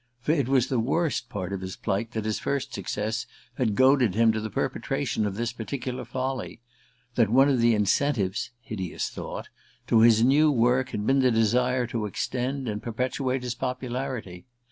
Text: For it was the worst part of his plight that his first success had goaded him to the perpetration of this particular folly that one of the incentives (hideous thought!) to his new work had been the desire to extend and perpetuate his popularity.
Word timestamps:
For 0.19 0.31
it 0.31 0.47
was 0.47 0.65
the 0.65 0.79
worst 0.79 1.29
part 1.29 1.53
of 1.53 1.61
his 1.61 1.75
plight 1.75 2.13
that 2.13 2.25
his 2.25 2.39
first 2.39 2.73
success 2.73 3.27
had 3.59 3.75
goaded 3.75 4.15
him 4.15 4.31
to 4.31 4.41
the 4.41 4.49
perpetration 4.49 5.27
of 5.27 5.35
this 5.35 5.53
particular 5.53 6.05
folly 6.05 6.59
that 7.13 7.29
one 7.29 7.47
of 7.49 7.59
the 7.61 7.75
incentives 7.75 8.49
(hideous 8.61 9.11
thought!) 9.11 9.49
to 9.85 9.99
his 9.99 10.23
new 10.23 10.49
work 10.51 10.89
had 10.89 11.05
been 11.05 11.19
the 11.19 11.29
desire 11.29 11.85
to 11.85 12.07
extend 12.07 12.67
and 12.67 12.81
perpetuate 12.81 13.43
his 13.43 13.53
popularity. 13.53 14.47